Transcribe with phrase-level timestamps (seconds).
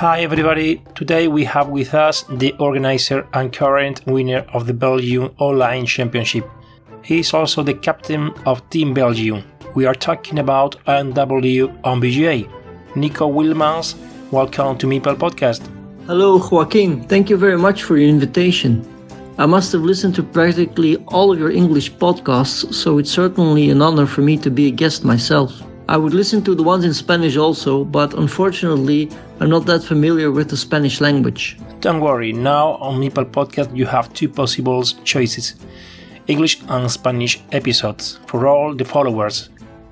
[0.00, 5.30] Hi everybody, today we have with us the organizer and current winner of the Belgium
[5.36, 6.48] Online Championship.
[7.04, 9.44] He is also the captain of Team Belgium.
[9.74, 12.48] We are talking about NW on BGA.
[12.96, 13.94] Nico Wellemans,
[14.30, 15.68] welcome to Meeple Podcast.
[16.06, 17.06] Hello, Joaquin.
[17.06, 18.82] Thank you very much for your invitation.
[19.36, 23.82] I must have listened to practically all of your English podcasts, so it's certainly an
[23.82, 25.62] honor for me to be a guest myself.
[25.90, 29.10] I would listen to the ones in Spanish also, but unfortunately,
[29.40, 31.58] I'm not that familiar with the Spanish language.
[31.80, 35.56] Don't worry, now on Meeple Podcast you have two possible choices
[36.28, 39.48] English and Spanish episodes for all the followers.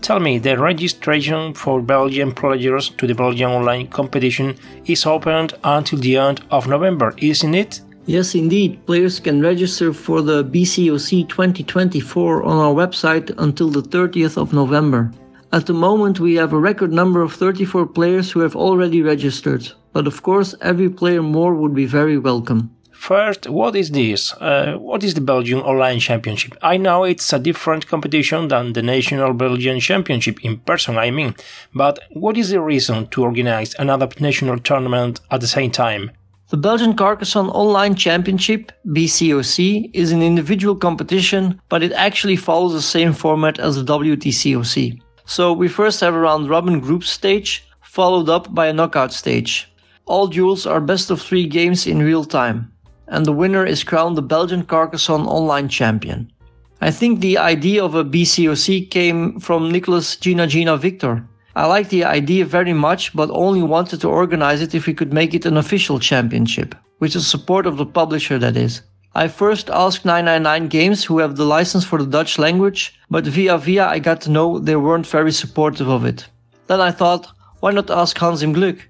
[0.00, 4.56] Tell me, the registration for Belgian players to the Belgian online competition
[4.86, 7.82] is opened until the end of November, isn't it?
[8.06, 8.84] Yes, indeed.
[8.86, 15.12] Players can register for the BCOC 2024 on our website until the 30th of November.
[15.54, 19.70] At the moment, we have a record number of 34 players who have already registered,
[19.92, 22.70] but of course, every player more would be very welcome.
[22.90, 24.32] First, what is this?
[24.34, 26.56] Uh, what is the Belgian Online Championship?
[26.62, 31.34] I know it's a different competition than the National Belgian Championship in person, I mean,
[31.74, 36.12] but what is the reason to organize another national tournament at the same time?
[36.48, 42.80] The Belgian Carcassonne Online Championship, BCOC, is an individual competition, but it actually follows the
[42.80, 44.98] same format as the WTCOC.
[45.24, 49.68] So we first have a round robin group stage, followed up by a knockout stage.
[50.06, 52.72] All duels are best of three games in real time,
[53.08, 56.32] and the winner is crowned the Belgian Carcassonne online champion.
[56.80, 61.24] I think the idea of a BCOC came from Nicholas Gina Gina Victor.
[61.54, 65.12] I like the idea very much, but only wanted to organize it if we could
[65.12, 68.82] make it an official championship, with the support of the publisher, that is.
[69.14, 73.58] I first asked 999 Games, who have the license for the Dutch language, but via
[73.58, 76.26] via I got to know they weren't very supportive of it.
[76.66, 77.28] Then I thought,
[77.60, 78.80] why not ask Hans im Glück?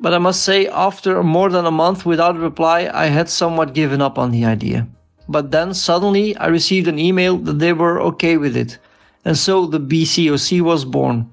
[0.00, 3.74] But I must say, after more than a month without a reply, I had somewhat
[3.74, 4.86] given up on the idea.
[5.28, 8.78] But then suddenly I received an email that they were okay with it,
[9.26, 11.28] and so the BCOC was born.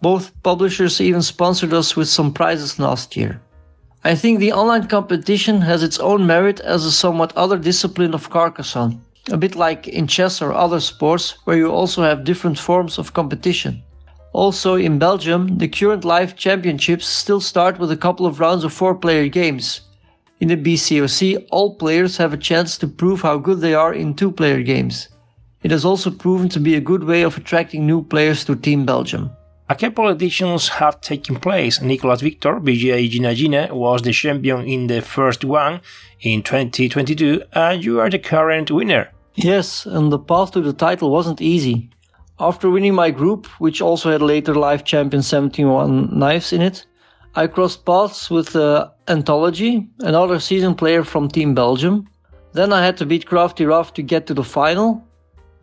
[0.00, 3.40] Both publishers even sponsored us with some prizes last year.
[4.04, 8.30] I think the online competition has its own merit as a somewhat other discipline of
[8.30, 12.98] Carcassonne, a bit like in chess or other sports where you also have different forms
[12.98, 13.80] of competition.
[14.32, 18.72] Also in Belgium, the current live championships still start with a couple of rounds of
[18.72, 19.82] four player games.
[20.40, 24.14] In the BCOC, all players have a chance to prove how good they are in
[24.14, 25.10] two player games.
[25.62, 28.84] It has also proven to be a good way of attracting new players to Team
[28.84, 29.30] Belgium.
[29.68, 31.80] A couple editions have taken place.
[31.80, 35.80] Nicolas Victor, BGA Gina was the champion in the first one
[36.20, 39.10] in 2022, and you are the current winner.
[39.34, 41.90] Yes, and the path to the title wasn't easy.
[42.38, 46.84] After winning my group, which also had later live champion 71 knives in it,
[47.34, 52.08] I crossed paths with uh, Anthology, another seasoned player from Team Belgium.
[52.52, 55.02] Then I had to beat Crafty Ruff to get to the final,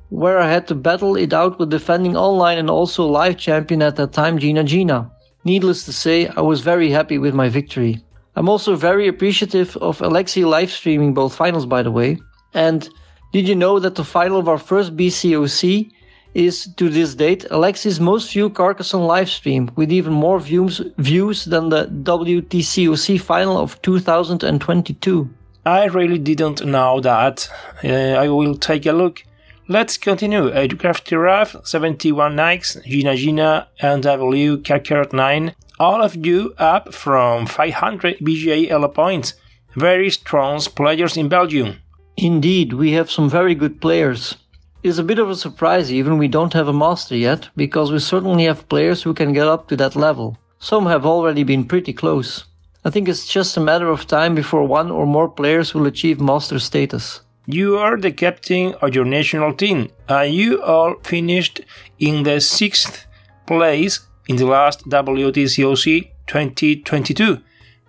[0.09, 3.95] where I had to battle it out with defending online and also live champion at
[3.95, 5.09] that time, Gina Gina.
[5.45, 8.03] Needless to say, I was very happy with my victory.
[8.35, 12.17] I'm also very appreciative of Alexi live streaming both finals, by the way.
[12.53, 12.89] And
[13.31, 15.91] did you know that the final of our first BCOC
[16.33, 21.45] is, to this date, Alexi's most viewed Carcassonne live stream, with even more views, views
[21.45, 25.29] than the WTCOC final of 2022?
[25.65, 27.49] I really didn't know that.
[27.83, 29.23] Uh, I will take a look.
[29.71, 30.49] Let's continue.
[30.77, 38.17] Crafty Ruff, 71 Nikes, Gina Gina, NW, Kakarot 9, all of you up from 500
[38.17, 39.35] BGA points.
[39.75, 41.75] Very strong players in Belgium.
[42.17, 44.37] Indeed, we have some very good players.
[44.81, 47.99] It's a bit of a surprise even we don't have a master yet, because we
[47.99, 50.35] certainly have players who can get up to that level.
[50.57, 52.45] Some have already been pretty close.
[52.83, 56.19] I think it's just a matter of time before one or more players will achieve
[56.19, 57.21] master status.
[57.51, 61.61] You are the captain of your national team, and you all finished
[61.97, 63.07] in the sixth
[63.47, 67.39] place in the last WTCOC 2022.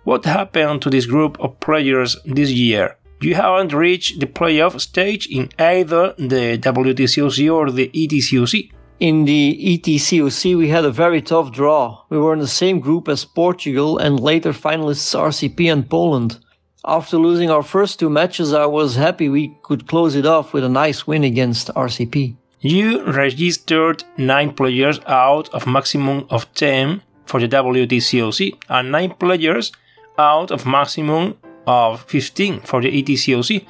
[0.03, 2.97] What happened to this group of players this year?
[3.21, 8.71] You haven't reached the playoff stage in either the WTCOC or the ETCOC.
[8.99, 12.03] In the ETCOC, we had a very tough draw.
[12.09, 16.39] We were in the same group as Portugal and later finalists RCP and Poland.
[16.85, 20.63] After losing our first two matches, I was happy we could close it off with
[20.63, 22.35] a nice win against RCP.
[22.59, 29.71] You registered 9 players out of maximum of 10 for the WTCOC and 9 players
[30.17, 31.37] out of maximum
[31.67, 33.63] of 15 for the ETCOC.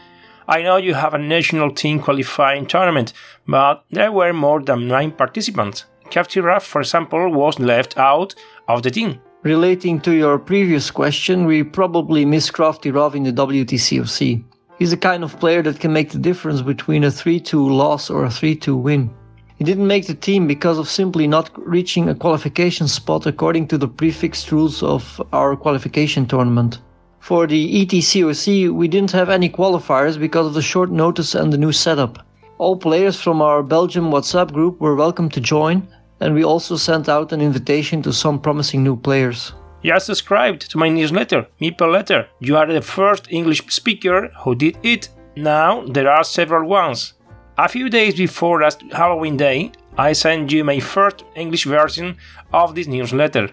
[0.47, 3.11] I know you have a national team qualifying tournament,
[3.45, 5.83] but there were more than 9 participants.
[6.09, 8.35] Captain Raf, for example, was left out
[8.69, 9.19] of the team.
[9.43, 14.43] Relating to your previous question, we probably miss Crafty Rav in the WTCOC.
[14.77, 18.23] He's the kind of player that can make the difference between a 3-2 loss or
[18.23, 19.09] a 3-2 win.
[19.57, 23.79] He didn't make the team because of simply not reaching a qualification spot according to
[23.79, 26.77] the prefixed rules of our qualification tournament.
[27.19, 31.57] For the ETCOC, we didn't have any qualifiers because of the short notice and the
[31.57, 32.23] new setup.
[32.59, 35.87] All players from our Belgium WhatsApp group were welcome to join,
[36.21, 39.53] and we also sent out an invitation to some promising new players.
[39.81, 42.27] You are subscribed to my newsletter, Meeple Letter.
[42.39, 45.09] You are the first English speaker who did it.
[45.35, 47.13] Now there are several ones.
[47.57, 52.17] A few days before last Halloween Day, I sent you my first English version
[52.53, 53.49] of this newsletter.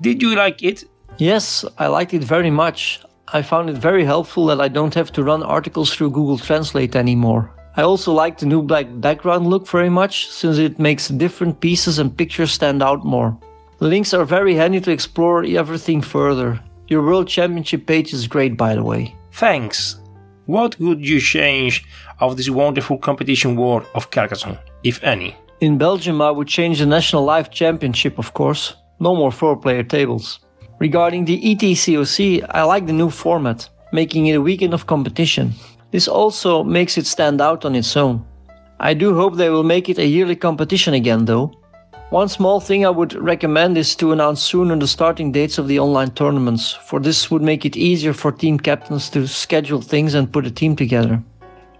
[0.00, 0.84] Did you like it?
[1.18, 3.00] Yes, I liked it very much.
[3.28, 6.96] I found it very helpful that I don't have to run articles through Google Translate
[6.96, 7.50] anymore.
[7.76, 11.98] I also like the new black background look very much, since it makes different pieces
[11.98, 13.36] and pictures stand out more.
[13.78, 16.58] The links are very handy to explore everything further.
[16.88, 19.14] Your World Championship page is great, by the way.
[19.32, 20.00] Thanks.
[20.46, 21.84] What would you change
[22.20, 25.36] of this wonderful competition world of Carcassonne, if any?
[25.60, 28.74] In Belgium, I would change the National Live Championship, of course.
[29.00, 30.38] No more four player tables.
[30.78, 35.52] Regarding the ETCOC, I like the new format, making it a weekend of competition.
[35.96, 38.22] This also makes it stand out on its own.
[38.78, 41.52] I do hope they will make it a yearly competition again though.
[42.10, 45.78] One small thing I would recommend is to announce sooner the starting dates of the
[45.78, 50.30] online tournaments, for this would make it easier for team captains to schedule things and
[50.30, 51.22] put a team together.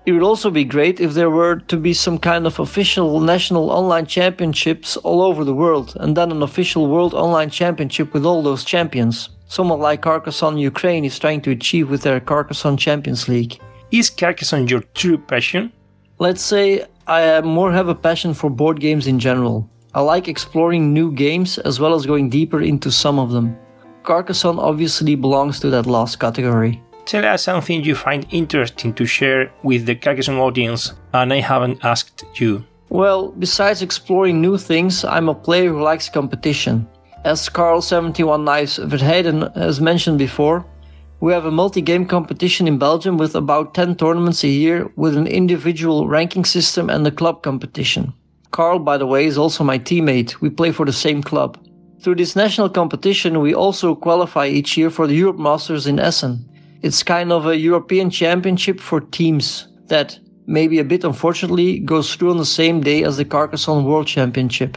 [0.06, 3.70] It would also be great if there were to be some kind of official national
[3.70, 8.42] online championships all over the world, and then an official world online championship with all
[8.42, 13.60] those champions, somewhat like Carcassonne Ukraine is trying to achieve with their Carcassonne Champions League.
[13.92, 15.72] Is Carcassonne your true passion?
[16.18, 19.70] Let's say I uh, more have a passion for board games in general.
[19.94, 23.56] I like exploring new games as well as going deeper into some of them.
[24.02, 26.82] Carcassonne obviously belongs to that last category.
[27.04, 31.84] Tell us something you find interesting to share with the Carcassonne audience, and I haven't
[31.84, 32.64] asked you.
[32.88, 36.88] Well, besides exploring new things, I'm a player who likes competition.
[37.24, 40.66] As Carl71 Knives Verheiden has mentioned before,
[41.20, 45.26] we have a multi-game competition in Belgium with about 10 tournaments a year with an
[45.26, 48.12] individual ranking system and a club competition.
[48.50, 50.40] Carl, by the way, is also my teammate.
[50.40, 51.58] We play for the same club.
[52.02, 56.46] Through this national competition, we also qualify each year for the Europe Masters in Essen.
[56.82, 62.30] It's kind of a European championship for teams that, maybe a bit unfortunately, goes through
[62.30, 64.76] on the same day as the Carcassonne World Championship.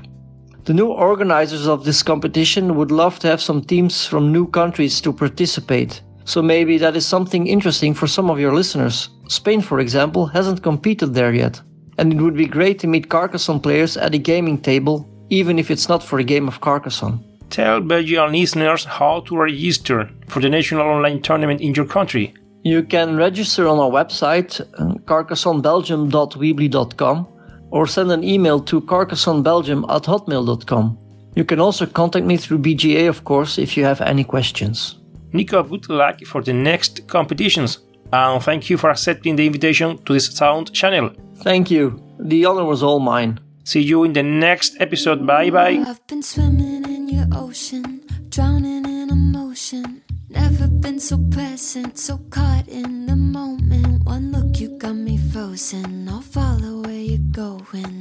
[0.64, 5.02] The new organizers of this competition would love to have some teams from new countries
[5.02, 6.02] to participate.
[6.30, 9.10] So maybe that is something interesting for some of your listeners.
[9.30, 11.60] Spain, for example, hasn't competed there yet.
[11.98, 15.72] And it would be great to meet Carcassonne players at a gaming table, even if
[15.72, 17.20] it's not for a game of Carcassonne.
[17.50, 22.32] Tell Belgian listeners how to register for the national online tournament in your country.
[22.64, 27.28] You can register on our website, uh, carcassonnebelgium.weebly.com,
[27.72, 30.96] or send an email to carcassonnebelgium at hotmail.com.
[31.36, 34.99] You can also contact me through BGA, of course, if you have any questions.
[35.34, 37.80] Nico, good luck for the next competitions,
[38.12, 41.12] and thank you for accepting the invitation to this sound channel.
[41.44, 42.02] Thank you.
[42.20, 43.40] The honor was all mine.
[43.64, 45.26] See you in the next episode.
[45.26, 45.84] Bye bye.
[45.86, 50.02] I've been swimming in your ocean, drowning in emotion.
[50.30, 54.04] Never been so present, so caught in the moment.
[54.06, 56.08] One look, you got me frozen.
[56.10, 57.99] I'll follow where you're going.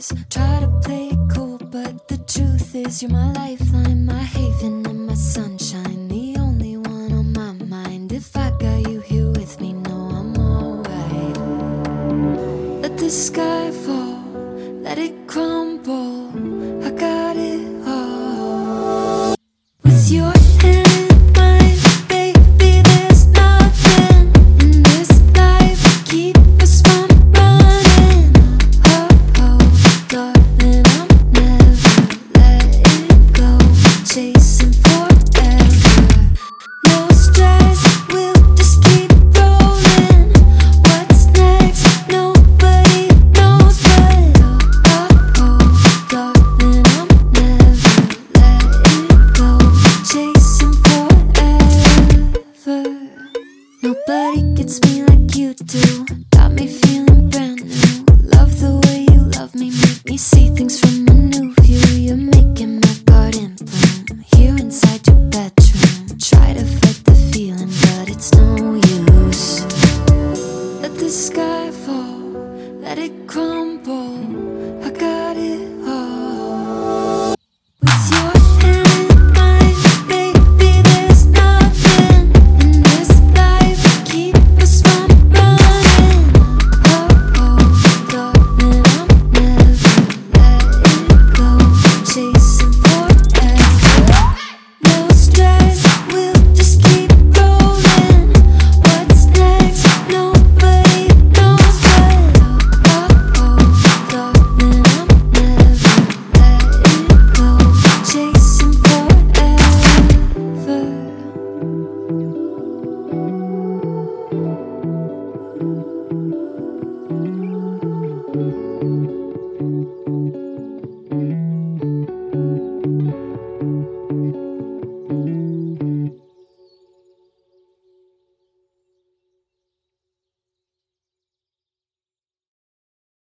[0.00, 4.79] Try to play it cool, but the truth is, you're my lifeline, my haven,